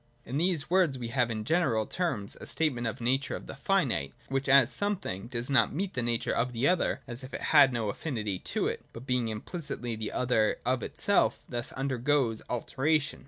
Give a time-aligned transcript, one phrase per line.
[0.25, 3.55] In these words we have in general terms a statement of the nature of the
[3.55, 7.35] finite, which, as some thing, does not meet the nature of the other as if
[7.35, 12.41] it had no affinity to it, but, being implicitly the other of itself, thus undergoes
[12.49, 13.19] alteration.